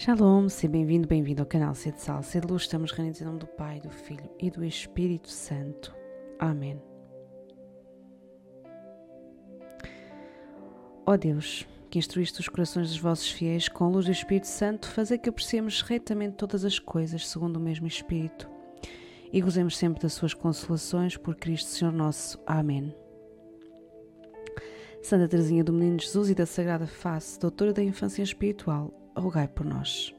[0.00, 2.62] Shalom, seja bem-vindo, bem-vindo ao canal Sede Sal, Sede Luz.
[2.62, 5.92] Estamos reunidos em nome do Pai, do Filho e do Espírito Santo.
[6.38, 6.80] Amém.
[11.04, 14.88] Ó Deus, que instruíste os corações dos vossos fiéis com a luz do Espírito Santo,
[14.88, 18.48] fazer que apreciemos retamente todas as coisas segundo o mesmo Espírito
[19.32, 22.38] e gozemos sempre das suas consolações por Cristo Senhor nosso.
[22.46, 22.94] Amém.
[25.02, 29.64] Santa Teresinha do Menino Jesus e da Sagrada Face, doutora da infância espiritual, rogai por
[29.64, 30.14] nós.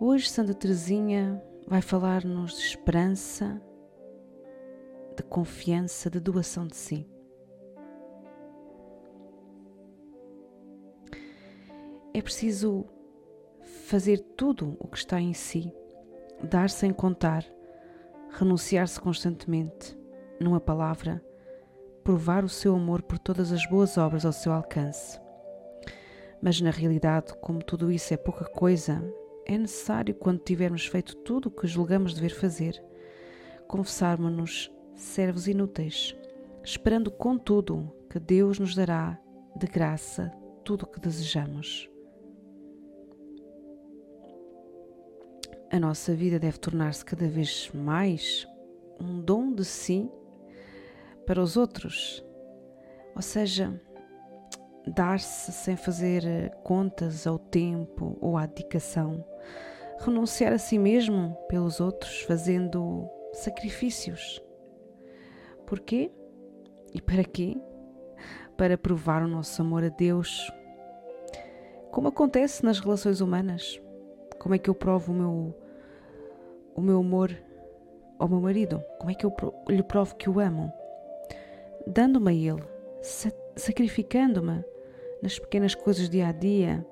[0.00, 3.60] Hoje Santa Teresinha vai falar-nos de esperança,
[5.16, 7.06] de confiança, de doação de si.
[12.14, 12.86] É preciso
[13.86, 15.72] fazer tudo o que está em si,
[16.42, 17.44] dar sem contar,
[18.30, 19.98] renunciar-se constantemente,
[20.40, 21.22] numa palavra,
[22.04, 25.20] provar o seu amor por todas as boas obras ao seu alcance.
[26.40, 29.02] Mas na realidade, como tudo isso é pouca coisa,
[29.44, 32.82] é necessário, quando tivermos feito tudo o que julgamos dever fazer,
[33.66, 36.16] confessarmos-nos servos inúteis,
[36.62, 39.18] esperando contudo que Deus nos dará
[39.56, 40.32] de graça
[40.64, 41.90] tudo o que desejamos.
[45.70, 48.46] A nossa vida deve tornar-se cada vez mais
[49.00, 50.10] um dom de si
[51.26, 52.24] para os outros,
[53.14, 53.78] ou seja,
[54.88, 59.24] dar-se sem fazer eh, contas ao tempo ou à dedicação,
[60.00, 64.42] renunciar a si mesmo pelos outros, fazendo sacrifícios.
[65.66, 66.10] Porquê?
[66.94, 67.56] E para quê?
[68.56, 70.50] Para provar o nosso amor a Deus.
[71.90, 73.80] Como acontece nas relações humanas?
[74.38, 75.54] Como é que eu provo o meu,
[76.74, 77.36] o meu amor
[78.18, 78.82] ao meu marido?
[78.98, 79.34] Como é que eu
[79.68, 80.72] lhe provo que o amo?
[81.86, 82.62] Dando-me a ele,
[83.56, 84.64] sacrificando-me
[85.22, 86.86] nas pequenas coisas dia a dia,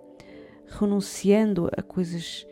[0.67, 2.47] renunciando a coisas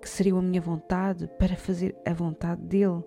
[0.00, 3.02] que seriam a minha vontade para fazer a vontade dele.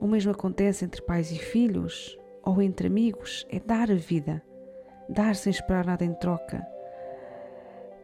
[0.00, 4.42] O mesmo acontece entre pais e filhos ou entre amigos, é dar a vida,
[5.08, 6.66] dar sem esperar nada em troca.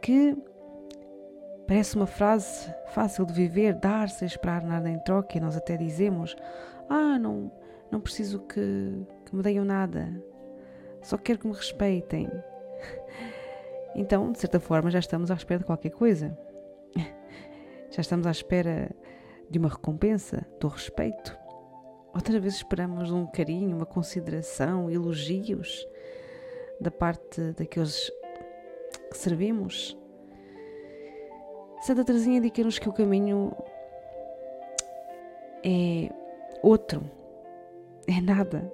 [0.00, 0.36] Que
[1.66, 5.76] parece uma frase fácil de viver, dar sem esperar nada em troca, e nós até
[5.76, 6.36] dizemos:
[6.88, 7.50] Ah, não,
[7.90, 10.08] não preciso que, que me deem nada,
[11.08, 12.28] só quero que me respeitem.
[13.96, 16.38] Então, de certa forma, já estamos à espera de qualquer coisa.
[17.90, 18.94] Já estamos à espera
[19.50, 21.36] de uma recompensa, do respeito.
[22.14, 25.84] Outra vez esperamos um carinho, uma consideração, elogios
[26.80, 28.12] da parte daqueles
[29.10, 29.98] que servimos.
[31.80, 33.50] Santa Teresinha indica-nos que o caminho
[35.64, 36.12] é
[36.62, 37.02] outro,
[38.06, 38.70] é nada,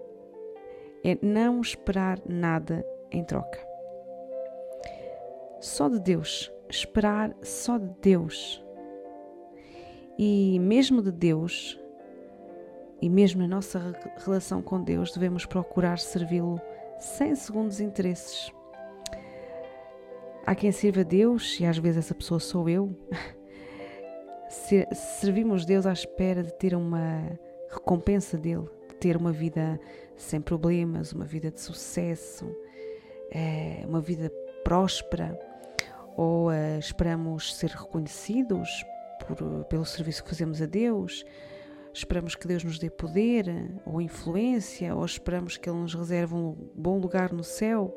[1.04, 3.60] é não esperar nada em troca.
[5.60, 8.64] Só de Deus, esperar só de Deus.
[10.18, 11.78] E mesmo de Deus,
[13.00, 13.92] e mesmo na nossa
[14.24, 16.60] relação com Deus, devemos procurar servi-lo
[16.98, 18.50] sem segundos interesses.
[20.46, 22.94] Há quem sirva a Deus, e às vezes essa pessoa sou eu.
[25.18, 27.38] Servimos Deus à espera de ter uma
[27.70, 29.78] recompensa dele, de ter uma vida
[30.16, 32.56] sem problemas, uma vida de sucesso,
[33.30, 34.32] é, uma vida
[34.64, 35.38] próspera,
[36.16, 38.82] ou é, esperamos ser reconhecidos
[39.20, 41.22] por, pelo serviço que fazemos a Deus,
[41.92, 43.44] esperamos que Deus nos dê poder
[43.84, 47.94] ou influência, ou esperamos que Ele nos reserve um bom lugar no céu.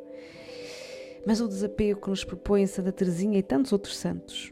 [1.26, 4.52] Mas o desapego que nos propõe Santa Teresinha e tantos outros santos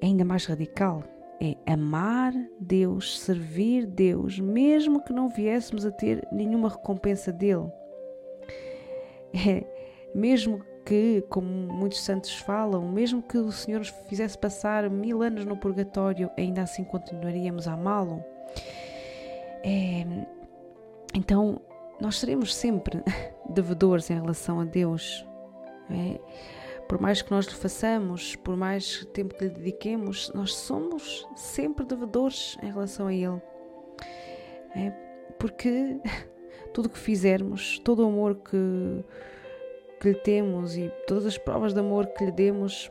[0.00, 1.04] é ainda mais radical
[1.42, 7.68] é amar Deus, servir Deus, mesmo que não viéssemos a ter nenhuma recompensa dele.
[9.34, 9.64] É,
[10.14, 15.44] mesmo que, como muitos santos falam, mesmo que o Senhor nos fizesse passar mil anos
[15.44, 18.22] no purgatório, ainda assim continuaríamos a amá-lo.
[19.64, 20.06] É,
[21.12, 21.60] então,
[22.00, 23.02] nós seremos sempre
[23.50, 25.26] devedores em relação a Deus.
[25.90, 26.20] É?
[26.88, 31.84] Por mais que nós lhe façamos, por mais tempo que lhe dediquemos, nós somos sempre
[31.84, 33.40] devedores em relação a Ele.
[34.74, 34.90] É
[35.38, 36.00] porque
[36.72, 39.04] tudo o que fizermos, todo o amor que,
[40.00, 42.90] que lhe temos e todas as provas de amor que lhe demos,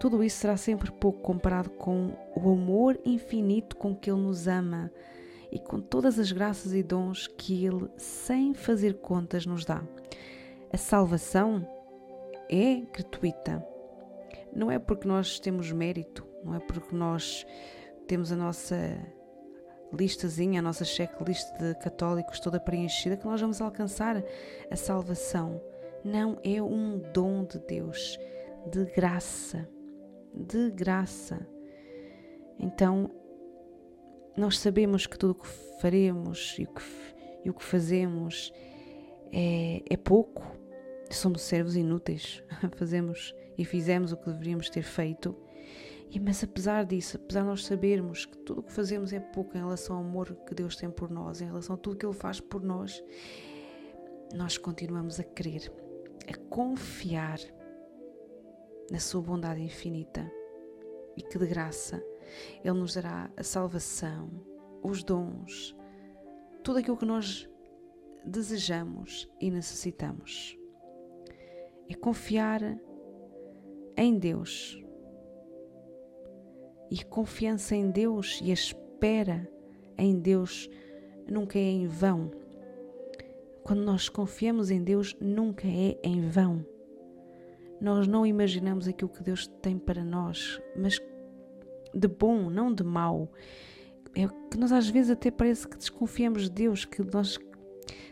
[0.00, 4.90] tudo isso será sempre pouco comparado com o amor infinito com que Ele nos ama
[5.50, 9.82] e com todas as graças e dons que Ele, sem fazer contas, nos dá.
[10.72, 11.66] A salvação
[12.50, 13.64] é gratuita.
[14.54, 17.46] Não é porque nós temos mérito, não é porque nós
[18.06, 18.76] temos a nossa
[19.92, 24.22] listazinha, a nossa checklist de católicos toda preenchida que nós vamos alcançar
[24.70, 25.60] a salvação.
[26.04, 28.18] Não, é um dom de Deus,
[28.70, 29.68] de graça,
[30.34, 31.46] de graça.
[32.58, 33.10] Então,
[34.36, 35.48] nós sabemos que tudo o que
[35.80, 36.82] faremos e o que,
[37.44, 38.52] e o que fazemos
[39.32, 40.57] é, é pouco,
[41.16, 42.42] somos servos inúteis,
[42.76, 45.36] fazemos e fizemos o que deveríamos ter feito.
[46.10, 49.56] E, mas apesar disso, apesar de nós sabermos que tudo o que fazemos é pouco
[49.56, 52.14] em relação ao amor que Deus tem por nós, em relação a tudo que Ele
[52.14, 53.02] faz por nós,
[54.34, 55.70] nós continuamos a crer,
[56.28, 57.38] a confiar
[58.90, 60.30] na Sua bondade infinita
[61.16, 62.02] e que de graça
[62.64, 64.30] Ele nos dará a salvação,
[64.82, 65.76] os dons,
[66.62, 67.48] tudo aquilo que nós
[68.24, 70.57] desejamos e necessitamos.
[71.88, 72.60] É confiar
[73.96, 74.82] em Deus.
[76.90, 79.48] E confiança em Deus e a espera
[79.96, 80.68] em Deus
[81.28, 82.30] nunca é em vão.
[83.62, 86.64] Quando nós confiamos em Deus, nunca é em vão.
[87.80, 90.98] Nós não imaginamos aquilo que Deus tem para nós, mas
[91.94, 93.30] de bom, não de mau.
[94.14, 97.38] É que nós às vezes até parece que desconfiamos de Deus, que nós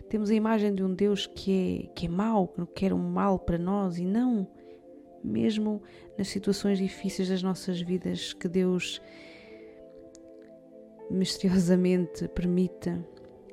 [0.09, 3.39] temos a imagem de um Deus que é, que é mau, que quer um mal
[3.39, 4.47] para nós e não.
[5.23, 5.83] Mesmo
[6.17, 9.01] nas situações difíceis das nossas vidas que Deus
[11.11, 12.93] misteriosamente permite,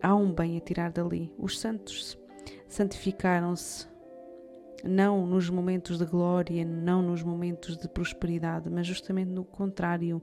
[0.01, 1.31] há um bem a tirar dali.
[1.37, 2.17] Os santos
[2.67, 3.87] santificaram-se
[4.83, 10.21] não nos momentos de glória, não nos momentos de prosperidade, mas justamente no contrário,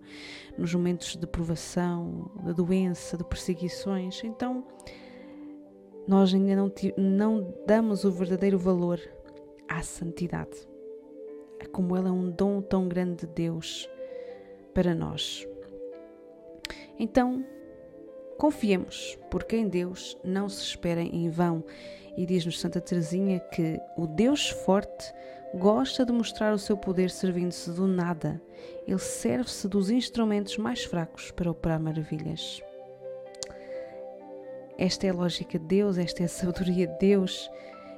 [0.58, 4.22] nos momentos de provação, de doença, de perseguições.
[4.22, 4.66] Então,
[6.10, 9.00] nós ainda não, não damos o verdadeiro valor
[9.68, 10.68] à santidade,
[11.60, 13.88] é como ela é um dom tão grande de Deus
[14.74, 15.46] para nós.
[16.98, 17.46] Então,
[18.36, 21.62] confiemos, porque em Deus não se espera em vão.
[22.16, 25.14] E diz-nos Santa Teresinha que o Deus forte
[25.54, 28.42] gosta de mostrar o seu poder servindo-se do nada.
[28.84, 32.60] Ele serve-se dos instrumentos mais fracos para operar maravilhas.
[34.80, 37.50] Esta é a lógica de Deus, esta é a sabedoria de Deus.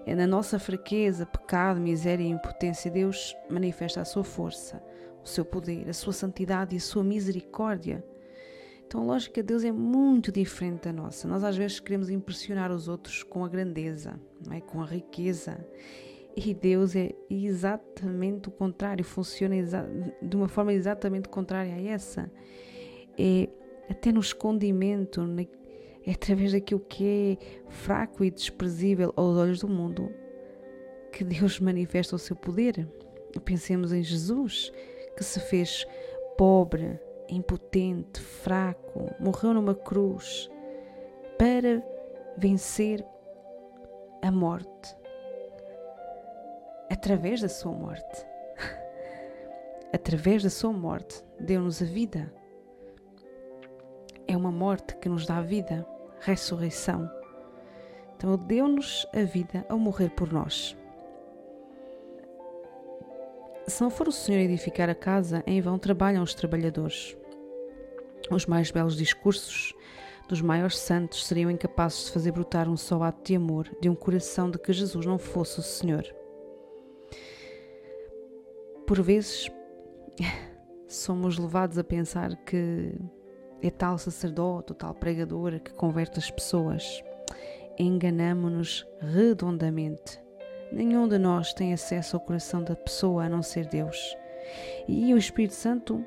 [0.05, 4.83] É na nossa fraqueza, pecado, miséria e impotência, Deus manifesta a sua força,
[5.23, 8.05] o seu poder, a sua santidade e a sua misericórdia.
[8.85, 11.29] Então a lógica de Deus é muito diferente da nossa.
[11.29, 14.61] Nós às vezes queremos impressionar os outros com a grandeza, não é?
[14.61, 15.65] com a riqueza.
[16.37, 19.55] E Deus é exatamente o contrário, funciona
[20.21, 22.29] de uma forma exatamente contrária a essa.
[23.17, 23.49] É
[23.89, 25.23] até no escondimento,
[26.07, 30.13] é através daquilo que é fraco e desprezível aos olhos do mundo
[31.13, 32.89] que Deus manifesta o seu poder.
[33.45, 34.73] Pensemos em Jesus,
[35.17, 35.87] que se fez
[36.37, 40.51] pobre, impotente, fraco, morreu numa cruz
[41.39, 41.83] para
[42.37, 43.05] vencer
[44.23, 44.97] a morte.
[46.91, 48.27] Através da sua morte.
[49.93, 52.33] Através da sua morte, deu-nos a vida.
[54.27, 55.87] É uma morte que nos dá vida
[56.23, 57.11] ressurreição.
[58.17, 60.77] Então Ele deu-nos a vida ao morrer por nós.
[63.67, 67.17] Se não for o Senhor edificar a casa, em vão trabalham os trabalhadores.
[68.31, 69.75] Os mais belos discursos
[70.29, 73.95] dos maiores santos seriam incapazes de fazer brotar um só ato de amor de um
[73.95, 76.05] coração de que Jesus não fosse o Senhor.
[78.87, 79.51] Por vezes,
[80.87, 82.95] somos levados a pensar que
[83.63, 87.03] é tal sacerdote tal pregador que converte as pessoas.
[87.79, 90.21] Enganamo-nos redondamente.
[90.73, 94.17] Nenhum de nós tem acesso ao coração da pessoa a não ser Deus.
[94.89, 96.05] E o Espírito Santo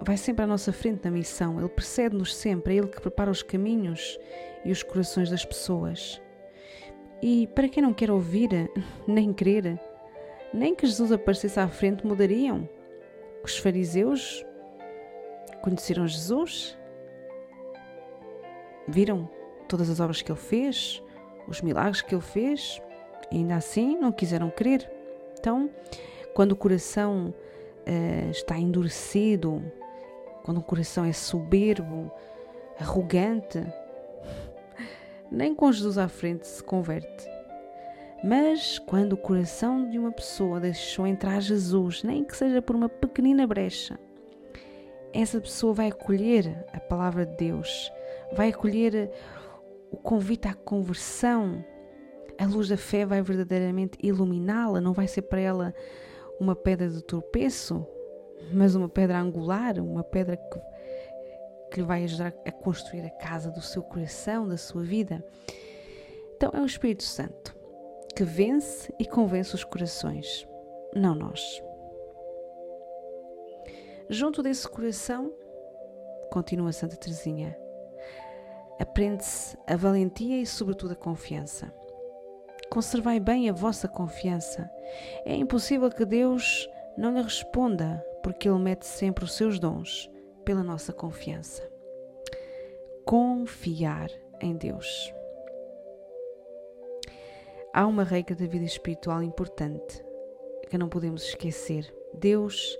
[0.00, 1.58] vai sempre à nossa frente na missão.
[1.58, 4.18] Ele precede-nos sempre, é Ele que prepara os caminhos
[4.64, 6.20] e os corações das pessoas.
[7.22, 8.70] E para quem não quer ouvir
[9.06, 9.78] nem crer,
[10.52, 12.68] nem que Jesus aparecesse à frente mudariam.
[13.44, 14.44] Os fariseus
[15.62, 16.76] conheceram Jesus
[18.86, 19.28] viram
[19.68, 21.02] todas as obras que ele fez,
[21.48, 22.80] os milagres que ele fez,
[23.30, 24.90] e ainda assim não quiseram crer.
[25.38, 25.70] Então,
[26.34, 27.34] quando o coração
[27.86, 29.62] uh, está endurecido,
[30.44, 32.10] quando o coração é soberbo,
[32.78, 33.64] arrogante,
[35.30, 37.36] nem com Jesus à frente se converte.
[38.24, 42.88] Mas quando o coração de uma pessoa deixou entrar Jesus, nem que seja por uma
[42.88, 43.98] pequenina brecha,
[45.12, 47.90] essa pessoa vai acolher a palavra de Deus
[48.32, 49.10] vai acolher
[49.90, 51.64] o convite à conversão.
[52.38, 55.74] A luz da fé vai verdadeiramente iluminá-la, não vai ser para ela
[56.38, 57.86] uma pedra de tropeço,
[58.52, 60.60] mas uma pedra angular, uma pedra que,
[61.70, 65.24] que lhe vai ajudar a construir a casa do seu coração, da sua vida.
[66.36, 67.56] Então é o Espírito Santo.
[68.14, 70.48] que vence e convence os corações,
[70.94, 71.62] não nós.
[74.08, 75.32] Junto desse coração,
[76.30, 77.54] continua Santa Teresinha,
[78.78, 81.72] aprende-se a valentia e, sobretudo, a confiança.
[82.70, 84.70] Conservai bem a vossa confiança.
[85.24, 90.10] É impossível que Deus não lhe responda, porque Ele mete sempre os seus dons
[90.44, 91.62] pela nossa confiança.
[93.04, 95.12] Confiar em Deus.
[97.72, 100.04] Há uma regra da vida espiritual importante
[100.68, 101.94] que não podemos esquecer.
[102.14, 102.78] Deus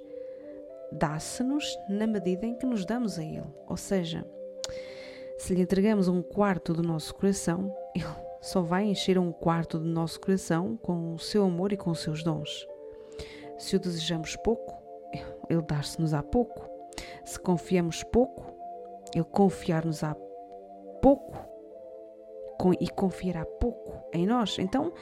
[0.91, 3.47] dá-se-nos na medida em que nos damos a Ele.
[3.69, 4.26] Ou seja,
[5.38, 8.05] se lhe entregamos um quarto do nosso coração, Ele
[8.40, 12.00] só vai encher um quarto do nosso coração com o seu amor e com os
[12.00, 12.66] seus dons.
[13.59, 14.75] Se o desejamos pouco,
[15.49, 16.69] Ele dar-se-nos a pouco.
[17.25, 18.45] Se confiamos pouco,
[19.14, 20.14] Ele confiar-nos-á
[21.02, 21.37] pouco
[22.81, 24.59] e confiará pouco em nós.
[24.59, 24.93] Então,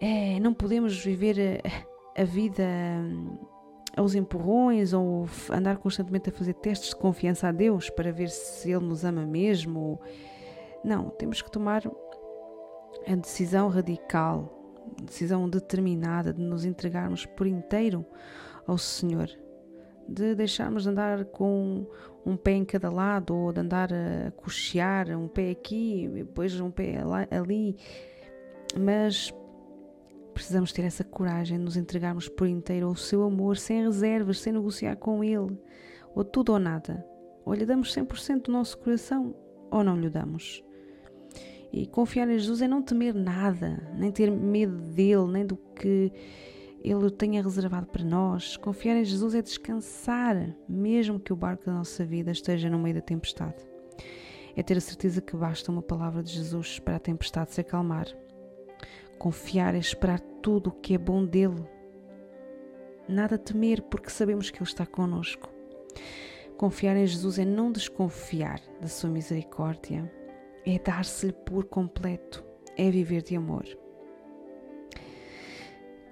[0.00, 1.60] é, não podemos viver
[2.16, 3.38] a, a vida hum,
[3.98, 8.70] aos empurrões ou andar constantemente a fazer testes de confiança a Deus para ver se
[8.70, 10.00] Ele nos ama mesmo.
[10.84, 11.82] Não, temos que tomar
[13.06, 18.06] a decisão radical, a decisão determinada de nos entregarmos por inteiro
[18.66, 19.28] ao Senhor,
[20.08, 21.86] de deixarmos de andar com
[22.24, 26.58] um pé em cada lado ou de andar a cochear, um pé aqui, e depois
[26.60, 26.98] um pé
[27.30, 27.76] ali,
[28.78, 29.34] mas
[30.38, 34.52] precisamos ter essa coragem de nos entregarmos por inteiro ao seu amor, sem reservas, sem
[34.52, 35.58] negociar com Ele,
[36.14, 37.04] ou tudo ou nada.
[37.44, 39.34] Ou lhe damos 100% do nosso coração,
[39.68, 40.62] ou não lhe damos.
[41.72, 46.12] E confiar em Jesus é não temer nada, nem ter medo dele, nem do que
[46.84, 48.56] ele tenha reservado para nós.
[48.56, 52.94] Confiar em Jesus é descansar, mesmo que o barco da nossa vida esteja no meio
[52.94, 53.56] da tempestade.
[54.54, 58.06] É ter a certeza que basta uma palavra de Jesus para a tempestade se acalmar
[59.18, 61.64] Confiar é esperar tudo o que é bom dele.
[63.08, 65.48] Nada temer, porque sabemos que Ele está conosco.
[66.56, 70.10] Confiar em Jesus é não desconfiar da Sua misericórdia,
[70.66, 72.44] é dar-se-lhe por completo,
[72.76, 73.64] é viver de amor.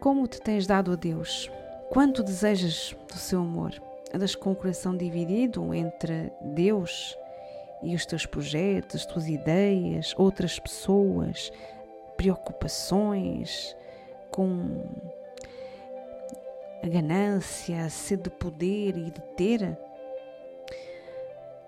[0.00, 1.50] Como te tens dado a Deus?
[1.90, 3.72] Quanto desejas do seu amor?
[4.14, 7.16] Andas com o coração dividido entre Deus
[7.82, 11.50] e os teus projetos, as tuas ideias, outras pessoas,
[12.16, 13.76] preocupações,
[14.36, 14.84] com
[16.82, 19.60] a ganância, a sede de poder e de ter?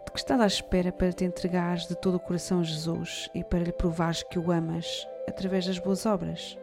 [0.05, 3.43] De que estás à espera para te entregares de todo o coração a Jesus e
[3.43, 6.59] para lhe provares que o amas através das boas obras?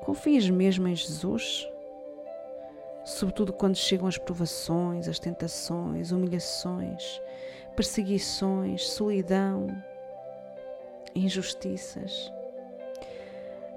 [0.00, 1.68] Confias mesmo em Jesus?
[3.04, 7.20] Sobretudo quando chegam as provações, as tentações, humilhações,
[7.76, 9.66] perseguições, solidão,
[11.14, 12.32] injustiças.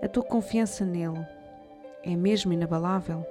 [0.02, 1.26] A tua confiança nele
[2.04, 3.26] é mesmo inabalável?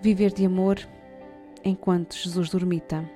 [0.00, 0.78] Viver de amor
[1.64, 3.08] enquanto Jesus dormita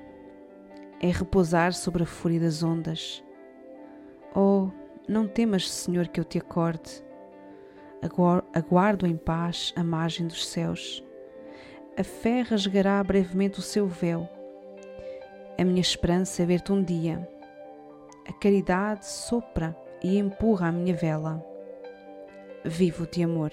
[1.01, 3.23] é repousar sobre a fúria das ondas.
[4.35, 4.69] Oh,
[5.07, 7.03] não temas, Senhor, que eu te acorde.
[8.53, 11.03] Aguardo em paz a margem dos céus.
[11.97, 14.27] A fé rasgará brevemente o seu véu
[15.57, 17.27] a minha esperança é ver-te um dia.
[18.27, 21.43] A caridade sopra e empurra a minha vela.
[22.63, 23.51] Vivo de amor.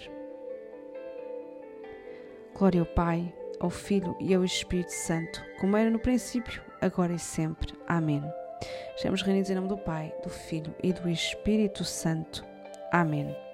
[2.56, 7.18] Glória ao Pai, ao Filho e ao Espírito Santo, como era no princípio, agora e
[7.18, 7.72] sempre.
[7.86, 8.22] Amém.
[8.96, 12.44] Estamos reunidos em nome do Pai, do Filho e do Espírito Santo.
[12.92, 13.47] Amém.